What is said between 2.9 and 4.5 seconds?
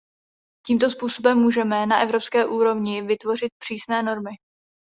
vytvořit přísné normy.